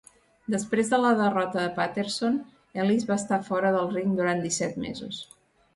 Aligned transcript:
Després 0.53 0.87
de 0.93 0.99
la 1.03 1.11
derrota 1.19 1.59
de 1.59 1.67
Patterson, 1.77 2.41
Ellis 2.85 3.09
va 3.13 3.19
estar 3.23 3.41
fora 3.53 3.77
del 3.79 3.95
ring 3.95 4.21
durant 4.23 4.45
disset 4.49 4.83
mesos. 4.89 5.27